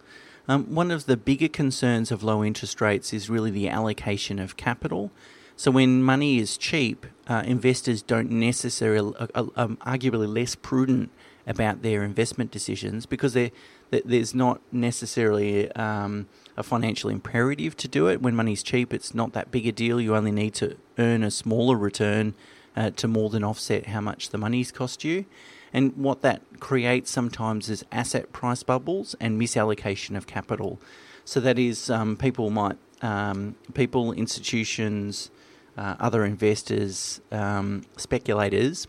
Um, 0.48 0.74
one 0.74 0.90
of 0.90 1.06
the 1.06 1.18
bigger 1.18 1.48
concerns 1.48 2.12
of 2.12 2.24
low 2.24 2.44
interest 2.44 2.82
rates 2.82 3.14
is 3.14 3.30
really 3.30 3.52
the 3.52 3.70
allocation 3.70 4.40
of 4.40 4.58
capital. 4.58 5.12
So 5.60 5.72
when 5.72 6.02
money 6.02 6.38
is 6.38 6.56
cheap, 6.56 7.06
uh, 7.28 7.44
investors 7.46 8.02
don't 8.02 8.32
necessarily, 8.32 9.14
uh, 9.20 9.28
uh, 9.36 9.46
um, 9.58 9.78
arguably 9.86 10.34
less 10.34 10.56
prudent 10.56 11.12
about 11.46 11.82
their 11.82 12.02
investment 12.06 12.50
decisions 12.50 13.06
because 13.06 13.34
there's 13.34 14.34
not 14.34 14.62
necessarily 14.72 15.70
um, 15.74 16.30
a 16.56 16.64
financial 16.64 17.10
imperative 17.10 17.76
to 17.76 17.90
do 17.90 18.08
it. 18.08 18.22
When 18.22 18.38
money's 18.38 18.64
cheap, 18.64 18.94
it's 18.94 19.14
not 19.14 19.34
that 19.34 19.52
big 19.52 19.68
a 19.68 19.74
deal. 19.74 20.00
You 20.00 20.16
only 20.16 20.32
need 20.32 20.54
to 20.54 20.78
earn 20.98 21.24
a 21.24 21.30
smaller 21.30 21.76
return 21.76 22.36
uh, 22.78 22.92
to 22.92 23.10
more 23.10 23.30
than 23.30 23.44
offset 23.44 23.88
how 23.88 24.00
much 24.00 24.30
the 24.30 24.38
money's 24.38 24.72
cost 24.72 25.04
you. 25.04 25.26
And 25.74 25.94
what 25.98 26.22
that 26.22 26.42
creates 26.62 27.12
sometimes 27.12 27.70
is 27.70 27.84
asset 27.92 28.32
price 28.32 28.64
bubbles 28.64 29.14
and 29.20 29.38
misallocation 29.38 30.16
of 30.16 30.26
capital. 30.26 30.80
So 31.26 31.42
that 31.42 31.60
is, 31.60 31.90
um, 31.90 32.16
people 32.16 32.50
might, 32.50 32.78
um, 33.02 33.58
people, 33.74 34.14
institutions, 34.14 35.32
uh, 35.80 35.96
other 36.08 36.26
investors, 36.26 37.22
um, 37.32 37.84
speculators 37.96 38.86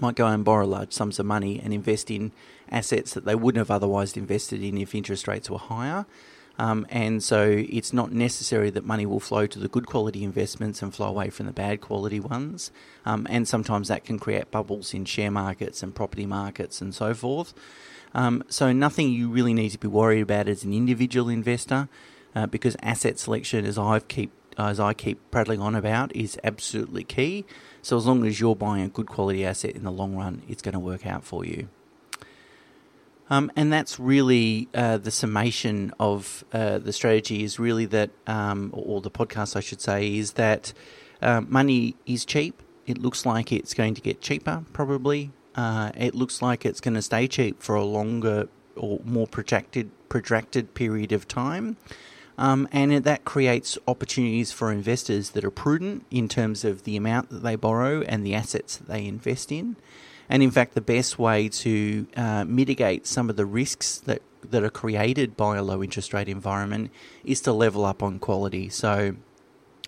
might 0.00 0.14
go 0.14 0.26
and 0.26 0.44
borrow 0.44 0.66
large 0.66 0.92
sums 0.92 1.18
of 1.18 1.24
money 1.26 1.58
and 1.62 1.72
invest 1.72 2.10
in 2.10 2.32
assets 2.70 3.14
that 3.14 3.24
they 3.24 3.34
wouldn't 3.34 3.60
have 3.64 3.70
otherwise 3.70 4.14
invested 4.16 4.62
in 4.62 4.76
if 4.76 4.94
interest 4.94 5.26
rates 5.26 5.48
were 5.48 5.58
higher. 5.58 6.04
Um, 6.58 6.86
and 6.90 7.22
so 7.22 7.64
it's 7.78 7.94
not 7.94 8.12
necessary 8.12 8.68
that 8.70 8.84
money 8.84 9.06
will 9.06 9.20
flow 9.20 9.46
to 9.46 9.58
the 9.58 9.68
good 9.68 9.86
quality 9.86 10.22
investments 10.22 10.82
and 10.82 10.94
flow 10.94 11.08
away 11.08 11.30
from 11.30 11.46
the 11.46 11.52
bad 11.52 11.80
quality 11.80 12.20
ones. 12.20 12.70
Um, 13.06 13.26
and 13.30 13.48
sometimes 13.48 13.88
that 13.88 14.04
can 14.04 14.18
create 14.18 14.50
bubbles 14.50 14.92
in 14.92 15.06
share 15.06 15.30
markets 15.30 15.82
and 15.82 15.94
property 15.94 16.26
markets 16.26 16.82
and 16.82 16.94
so 16.94 17.14
forth. 17.14 17.54
Um, 18.14 18.44
so 18.48 18.70
nothing 18.72 19.08
you 19.08 19.30
really 19.30 19.54
need 19.54 19.70
to 19.70 19.78
be 19.78 19.88
worried 19.88 20.20
about 20.20 20.46
as 20.46 20.62
an 20.62 20.74
individual 20.74 21.30
investor. 21.30 21.88
uh, 22.34 22.46
because 22.46 22.76
asset 22.82 23.18
selection, 23.18 23.64
as 23.64 23.78
I've 23.78 24.08
keep 24.08 24.30
as 24.58 24.80
I 24.80 24.94
keep 24.94 25.18
prattling 25.30 25.60
on 25.60 25.74
about, 25.74 26.14
is 26.14 26.38
absolutely 26.44 27.04
key. 27.04 27.44
So 27.82 27.96
as 27.96 28.06
long 28.06 28.24
as 28.26 28.40
you're 28.40 28.56
buying 28.56 28.84
a 28.84 28.88
good 28.88 29.06
quality 29.06 29.44
asset 29.44 29.74
in 29.74 29.84
the 29.84 29.92
long 29.92 30.16
run, 30.16 30.42
it's 30.48 30.62
going 30.62 30.74
to 30.74 30.78
work 30.78 31.06
out 31.06 31.24
for 31.24 31.44
you. 31.44 31.68
Um, 33.30 33.50
and 33.56 33.72
that's 33.72 33.98
really 33.98 34.68
uh, 34.74 34.98
the 34.98 35.10
summation 35.10 35.92
of 35.98 36.44
uh, 36.52 36.78
the 36.78 36.92
strategy 36.92 37.44
is 37.44 37.58
really 37.58 37.86
that, 37.86 38.10
um, 38.26 38.70
or 38.74 39.00
the 39.00 39.10
podcast, 39.10 39.56
I 39.56 39.60
should 39.60 39.80
say, 39.80 40.18
is 40.18 40.32
that 40.32 40.72
uh, 41.22 41.40
money 41.40 41.96
is 42.04 42.24
cheap. 42.24 42.62
It 42.86 42.98
looks 42.98 43.24
like 43.24 43.52
it's 43.52 43.74
going 43.74 43.94
to 43.94 44.00
get 44.00 44.20
cheaper, 44.20 44.64
probably. 44.72 45.30
Uh, 45.54 45.92
it 45.96 46.14
looks 46.14 46.42
like 46.42 46.66
it's 46.66 46.80
going 46.80 46.94
to 46.94 47.02
stay 47.02 47.26
cheap 47.26 47.62
for 47.62 47.74
a 47.74 47.84
longer 47.84 48.48
or 48.76 49.00
more 49.04 49.26
protracted 49.26 49.90
protracted 50.08 50.74
period 50.74 51.12
of 51.12 51.26
time. 51.26 51.76
Um, 52.38 52.66
and 52.72 52.92
that 53.04 53.24
creates 53.24 53.78
opportunities 53.86 54.52
for 54.52 54.72
investors 54.72 55.30
that 55.30 55.44
are 55.44 55.50
prudent 55.50 56.06
in 56.10 56.28
terms 56.28 56.64
of 56.64 56.84
the 56.84 56.96
amount 56.96 57.28
that 57.30 57.42
they 57.42 57.56
borrow 57.56 58.02
and 58.02 58.24
the 58.24 58.34
assets 58.34 58.76
that 58.76 58.88
they 58.88 59.06
invest 59.06 59.52
in. 59.52 59.76
And 60.28 60.42
in 60.42 60.50
fact, 60.50 60.74
the 60.74 60.80
best 60.80 61.18
way 61.18 61.48
to 61.48 62.06
uh, 62.16 62.44
mitigate 62.44 63.06
some 63.06 63.28
of 63.28 63.36
the 63.36 63.44
risks 63.44 63.98
that, 63.98 64.22
that 64.50 64.62
are 64.62 64.70
created 64.70 65.36
by 65.36 65.58
a 65.58 65.62
low 65.62 65.82
interest 65.82 66.14
rate 66.14 66.28
environment 66.28 66.90
is 67.22 67.40
to 67.42 67.52
level 67.52 67.84
up 67.84 68.02
on 68.02 68.18
quality. 68.18 68.68
So, 68.70 69.16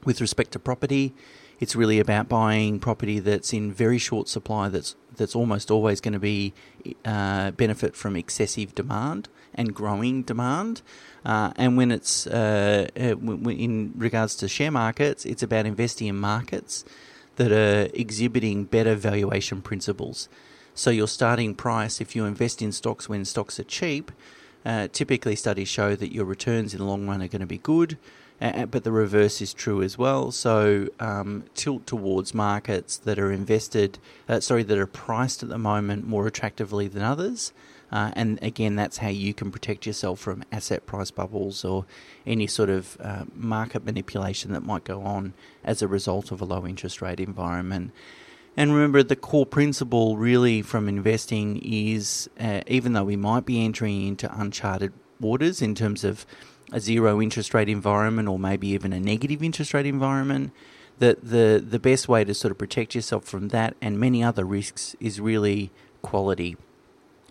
with 0.04 0.20
respect 0.20 0.52
to 0.52 0.58
property, 0.58 1.14
it's 1.60 1.74
really 1.74 1.98
about 1.98 2.28
buying 2.28 2.78
property 2.78 3.20
that's 3.20 3.54
in 3.54 3.72
very 3.72 3.96
short 3.96 4.28
supply 4.28 4.68
that's 4.68 4.96
that's 5.16 5.34
almost 5.34 5.70
always 5.70 6.00
going 6.00 6.12
to 6.12 6.18
be 6.20 6.52
uh, 7.04 7.50
benefit 7.52 7.96
from 7.96 8.16
excessive 8.16 8.74
demand 8.74 9.28
and 9.54 9.74
growing 9.74 10.22
demand. 10.22 10.82
Uh, 11.24 11.52
and 11.56 11.76
when 11.76 11.90
it's 11.90 12.26
uh, 12.26 12.88
uh 12.96 13.16
in 13.48 13.92
regards 13.96 14.34
to 14.36 14.48
share 14.48 14.70
markets, 14.70 15.24
it's 15.24 15.42
about 15.42 15.66
investing 15.66 16.08
in 16.08 16.16
markets 16.16 16.84
that 17.36 17.52
are 17.52 17.90
exhibiting 17.94 18.64
better 18.64 18.94
valuation 18.94 19.62
principles. 19.62 20.28
So 20.74 20.90
your 20.90 21.08
starting 21.08 21.54
price, 21.54 22.00
if 22.00 22.16
you 22.16 22.24
invest 22.24 22.60
in 22.60 22.72
stocks 22.72 23.08
when 23.08 23.24
stocks 23.24 23.60
are 23.60 23.64
cheap, 23.64 24.10
uh, 24.64 24.88
typically 24.92 25.36
studies 25.36 25.68
show 25.68 25.94
that 25.94 26.12
your 26.12 26.24
returns 26.24 26.74
in 26.74 26.80
the 26.80 26.84
long 26.84 27.06
run 27.06 27.22
are 27.22 27.28
going 27.28 27.40
to 27.40 27.46
be 27.46 27.58
good. 27.58 27.98
But 28.40 28.84
the 28.84 28.92
reverse 28.92 29.40
is 29.40 29.54
true 29.54 29.82
as 29.82 29.96
well. 29.96 30.30
So 30.30 30.88
um, 31.00 31.44
tilt 31.54 31.86
towards 31.86 32.34
markets 32.34 32.96
that 32.98 33.18
are 33.18 33.32
invested, 33.32 33.98
uh, 34.28 34.40
sorry, 34.40 34.62
that 34.64 34.78
are 34.78 34.86
priced 34.86 35.42
at 35.42 35.48
the 35.48 35.58
moment 35.58 36.06
more 36.06 36.26
attractively 36.26 36.88
than 36.88 37.02
others. 37.02 37.52
Uh, 37.92 38.10
and 38.14 38.42
again, 38.42 38.74
that's 38.74 38.98
how 38.98 39.08
you 39.08 39.32
can 39.32 39.52
protect 39.52 39.86
yourself 39.86 40.18
from 40.18 40.42
asset 40.50 40.84
price 40.84 41.12
bubbles 41.12 41.64
or 41.64 41.86
any 42.26 42.46
sort 42.46 42.68
of 42.68 42.96
uh, 43.00 43.24
market 43.36 43.84
manipulation 43.84 44.52
that 44.52 44.64
might 44.64 44.82
go 44.82 45.02
on 45.02 45.32
as 45.62 45.80
a 45.80 45.86
result 45.86 46.32
of 46.32 46.40
a 46.40 46.44
low 46.44 46.66
interest 46.66 47.00
rate 47.00 47.20
environment. 47.20 47.92
And 48.56 48.72
remember, 48.72 49.02
the 49.02 49.16
core 49.16 49.46
principle 49.46 50.16
really 50.16 50.60
from 50.60 50.88
investing 50.88 51.60
is 51.64 52.28
uh, 52.38 52.62
even 52.66 52.92
though 52.94 53.04
we 53.04 53.16
might 53.16 53.46
be 53.46 53.64
entering 53.64 54.08
into 54.08 54.40
uncharted 54.40 54.92
waters 55.20 55.62
in 55.62 55.74
terms 55.74 56.04
of 56.04 56.26
a 56.72 56.80
zero 56.80 57.20
interest 57.20 57.54
rate 57.54 57.68
environment 57.68 58.28
or 58.28 58.38
maybe 58.38 58.68
even 58.68 58.92
a 58.92 59.00
negative 59.00 59.42
interest 59.42 59.74
rate 59.74 59.86
environment, 59.86 60.52
that 60.98 61.28
the, 61.28 61.62
the 61.66 61.78
best 61.78 62.08
way 62.08 62.24
to 62.24 62.34
sort 62.34 62.52
of 62.52 62.58
protect 62.58 62.94
yourself 62.94 63.24
from 63.24 63.48
that 63.48 63.74
and 63.80 63.98
many 63.98 64.22
other 64.22 64.44
risks 64.44 64.94
is 65.00 65.20
really 65.20 65.70
quality. 66.02 66.56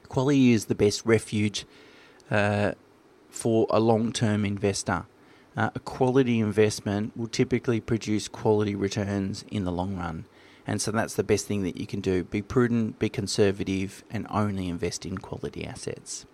Quality 0.10 0.52
is 0.52 0.66
the 0.66 0.76
best 0.76 1.06
refuge 1.06 1.66
uh, 2.30 2.74
for 3.30 3.68
a 3.70 3.80
long 3.80 4.12
term 4.12 4.46
investor. 4.46 5.06
Uh, 5.56 5.70
a 5.76 5.80
quality 5.80 6.40
investment 6.40 7.16
will 7.16 7.28
typically 7.28 7.80
produce 7.80 8.28
quality 8.28 8.76
returns 8.76 9.46
in 9.50 9.64
the 9.66 9.72
long 9.72 9.96
run. 9.98 10.26
And 10.66 10.82
so 10.82 10.92
that's 10.92 11.16
the 11.16 11.24
best 11.24 11.46
thing 11.46 11.64
that 11.64 11.78
you 11.78 11.86
can 11.86 12.00
do. 12.00 12.24
Be 12.24 12.42
prudent, 12.42 12.98
be 12.98 13.10
conservative, 13.10 14.04
and 14.10 14.26
only 14.30 14.70
invest 14.70 15.06
in 15.06 15.18
quality 15.18 15.66
assets. 15.66 16.26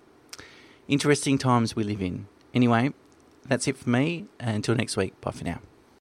Interesting 0.87 1.37
times 1.37 1.75
we 1.75 1.83
live 1.83 2.01
in. 2.01 2.27
Anyway, 2.53 2.93
that's 3.45 3.67
it 3.67 3.77
for 3.77 3.89
me. 3.89 4.25
Until 4.39 4.75
next 4.75 4.97
week. 4.97 5.19
Bye 5.21 5.31
for 5.31 5.43
now. 5.43 5.59